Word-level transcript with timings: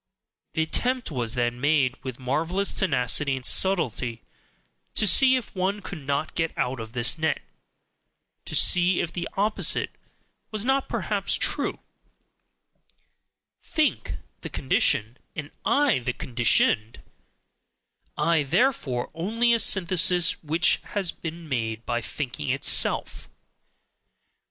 The 0.53 0.63
attempt 0.63 1.11
was 1.11 1.35
then 1.35 1.61
made, 1.61 1.95
with 2.03 2.17
marvelous 2.17 2.73
tenacity 2.73 3.35
and 3.35 3.45
subtlety, 3.45 4.23
to 4.95 5.05
see 5.05 5.35
if 5.35 5.53
one 5.53 5.83
could 5.83 6.07
not 6.07 6.33
get 6.33 6.57
out 6.57 6.79
of 6.79 6.93
this 6.93 7.19
net, 7.19 7.39
to 8.45 8.55
see 8.55 8.99
if 8.99 9.13
the 9.13 9.29
opposite 9.37 9.91
was 10.49 10.65
not 10.65 10.89
perhaps 10.89 11.35
true: 11.35 11.77
"think" 13.61 14.15
the 14.39 14.49
condition, 14.49 15.17
and 15.35 15.51
"I" 15.65 15.99
the 15.99 16.13
conditioned; 16.13 17.03
"I," 18.17 18.41
therefore, 18.41 19.11
only 19.13 19.53
a 19.53 19.59
synthesis 19.59 20.41
which 20.43 20.77
has 20.83 21.11
been 21.11 21.47
MADE 21.47 21.85
by 21.85 22.01
thinking 22.01 22.49
itself. 22.49 23.29